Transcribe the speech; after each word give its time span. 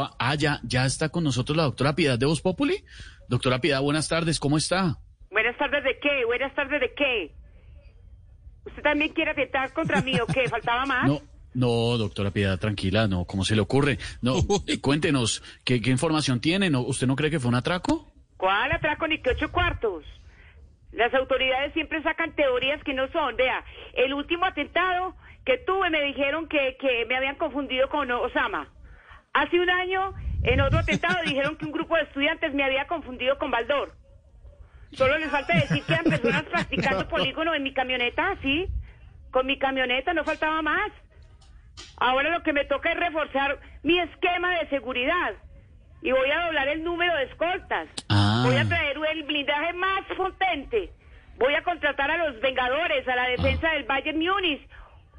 Ah, 0.00 0.34
ya, 0.34 0.60
ya 0.62 0.86
está 0.86 1.08
con 1.08 1.24
nosotros 1.24 1.56
la 1.56 1.64
doctora 1.64 1.94
Piedad 1.94 2.18
de 2.18 2.26
Voz 2.26 2.40
Populi. 2.40 2.84
Doctora 3.28 3.60
Piedad, 3.60 3.82
buenas 3.82 4.08
tardes, 4.08 4.40
¿cómo 4.40 4.56
está? 4.56 4.98
Buenas 5.30 5.56
tardes 5.56 5.84
de 5.84 5.98
qué, 5.98 6.24
buenas 6.24 6.54
tardes 6.54 6.80
de 6.80 6.92
qué. 6.94 7.34
¿Usted 8.64 8.82
también 8.82 9.12
quiere 9.12 9.32
atentar 9.32 9.72
contra 9.72 10.00
mí 10.02 10.18
o 10.20 10.26
qué? 10.26 10.48
¿Faltaba 10.48 10.86
más? 10.86 11.06
No, 11.06 11.20
no, 11.54 11.98
doctora 11.98 12.30
Piedad, 12.30 12.58
tranquila, 12.58 13.08
no, 13.08 13.24
¿cómo 13.24 13.44
se 13.44 13.54
le 13.54 13.62
ocurre? 13.62 13.98
No, 14.20 14.36
eh, 14.66 14.80
cuéntenos, 14.80 15.42
¿qué, 15.64 15.80
¿qué 15.80 15.90
información 15.90 16.40
tiene? 16.40 16.70
¿No, 16.70 16.80
¿Usted 16.80 17.06
no 17.06 17.16
cree 17.16 17.30
que 17.30 17.40
fue 17.40 17.48
un 17.48 17.54
atraco? 17.56 18.12
¿Cuál 18.36 18.72
atraco 18.72 19.06
ni 19.06 19.20
que 19.20 19.30
ocho 19.30 19.50
cuartos? 19.52 20.04
Las 20.92 21.12
autoridades 21.14 21.72
siempre 21.72 22.02
sacan 22.02 22.34
teorías 22.34 22.82
que 22.84 22.92
no 22.92 23.08
son. 23.12 23.36
Vea, 23.36 23.64
el 23.94 24.12
último 24.12 24.44
atentado 24.44 25.14
que 25.44 25.58
tuve 25.58 25.90
me 25.90 26.02
dijeron 26.02 26.48
que, 26.48 26.76
que 26.78 27.06
me 27.08 27.16
habían 27.16 27.36
confundido 27.36 27.88
con 27.88 28.10
Osama. 28.10 28.68
Hace 29.32 29.58
un 29.58 29.70
año, 29.70 30.14
en 30.42 30.60
otro 30.60 30.78
atentado, 30.78 31.16
dijeron 31.24 31.56
que 31.56 31.64
un 31.64 31.72
grupo 31.72 31.96
de 31.96 32.02
estudiantes 32.02 32.52
me 32.54 32.64
había 32.64 32.86
confundido 32.86 33.38
con 33.38 33.50
Baldor. 33.50 33.94
Solo 34.92 35.16
les 35.18 35.30
falta 35.30 35.54
decir 35.54 35.82
que 35.84 35.92
eran 35.94 36.04
personas 36.04 36.42
practicando 36.44 37.08
polígono 37.08 37.54
en 37.54 37.62
mi 37.62 37.72
camioneta, 37.72 38.36
¿sí? 38.42 38.68
Con 39.30 39.46
mi 39.46 39.58
camioneta, 39.58 40.12
no 40.12 40.22
faltaba 40.22 40.60
más. 40.60 40.92
Ahora 41.96 42.28
lo 42.28 42.42
que 42.42 42.52
me 42.52 42.66
toca 42.66 42.92
es 42.92 42.98
reforzar 42.98 43.58
mi 43.82 43.98
esquema 43.98 44.58
de 44.58 44.68
seguridad. 44.68 45.32
Y 46.02 46.12
voy 46.12 46.30
a 46.30 46.44
doblar 46.44 46.68
el 46.68 46.84
número 46.84 47.16
de 47.16 47.24
escoltas. 47.24 47.88
Ah. 48.10 48.42
Voy 48.44 48.56
a 48.56 48.68
traer 48.68 48.98
el 49.12 49.22
blindaje 49.22 49.72
más 49.72 50.02
potente. 50.14 50.92
Voy 51.38 51.54
a 51.54 51.62
contratar 51.62 52.10
a 52.10 52.28
los 52.28 52.40
Vengadores, 52.42 53.08
a 53.08 53.16
la 53.16 53.28
defensa 53.28 53.70
del 53.70 53.84
Bayern 53.84 54.18
Múnich. 54.18 54.68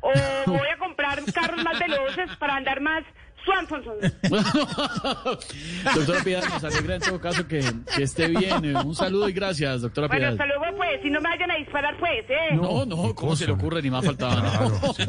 O 0.01 0.11
voy 0.45 0.67
a 0.67 0.77
comprar 0.77 1.19
carros 1.33 1.63
más 1.63 1.79
veloces 1.79 2.35
para 2.35 2.57
andar 2.57 2.79
más 2.79 3.03
Swanson. 3.45 3.83
doctora 5.95 6.23
Piedad, 6.23 6.43
nos 6.49 6.63
alegra 6.63 6.95
en 6.95 7.01
todo 7.01 7.19
caso 7.19 7.47
que, 7.47 7.61
que 7.95 8.03
esté 8.03 8.27
bien. 8.27 8.65
Eh, 8.65 8.73
Un 8.83 8.95
saludo 8.95 9.29
y 9.29 9.33
gracias, 9.33 9.81
doctora 9.81 10.07
Bueno, 10.07 10.27
hasta 10.29 10.45
luego, 10.45 10.63
pues. 10.77 11.01
Si 11.01 11.09
no 11.09 11.19
me 11.21 11.29
vayan 11.29 11.51
a 11.51 11.55
disparar, 11.55 11.97
pues, 11.99 12.25
¿eh? 12.29 12.55
No, 12.55 12.85
no, 12.85 13.13
¿cómo 13.15 13.35
se 13.35 13.45
le 13.45 13.53
ocurre? 13.53 13.81
Ni 13.81 13.89
más 13.89 14.05
faltaba. 14.05 14.41
Claro, 14.41 14.93
sí, 14.95 15.03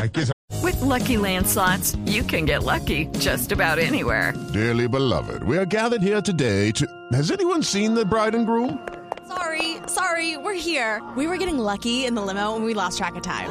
hay 0.00 0.10
que 0.10 0.24
With 0.62 0.80
Lucky 0.80 1.16
Land 1.18 1.46
slots, 1.46 1.94
you 2.06 2.22
can 2.24 2.46
get 2.46 2.62
lucky 2.64 3.06
just 3.18 3.52
about 3.52 3.78
anywhere. 3.78 4.32
Dearly 4.52 4.88
beloved, 4.88 5.42
we 5.44 5.58
are 5.58 5.66
gathered 5.66 6.02
here 6.02 6.22
today 6.22 6.72
to. 6.72 6.86
Has 7.12 7.30
anyone 7.30 7.62
seen 7.62 7.94
the 7.94 8.04
bride 8.04 8.34
and 8.34 8.46
groom? 8.46 8.78
Sorry, 9.28 9.76
sorry, 9.86 10.36
we're 10.38 10.54
here. 10.54 11.02
We 11.16 11.26
were 11.26 11.36
getting 11.36 11.58
lucky 11.58 12.06
in 12.06 12.14
the 12.14 12.22
limo 12.22 12.56
and 12.56 12.64
we 12.64 12.72
lost 12.72 12.96
track 12.98 13.14
of 13.16 13.22
time. 13.22 13.50